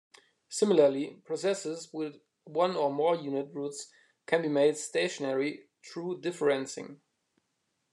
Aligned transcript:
Similarly, 0.49 1.21
processes 1.25 1.93
with 1.93 2.15
one 2.45 2.75
or 2.75 2.91
more 2.91 3.15
unit 3.15 3.53
roots 3.53 3.91
can 4.25 4.41
be 4.41 4.47
made 4.47 4.75
stationary 4.75 5.69
through 5.85 6.21
differencing. 6.21 6.97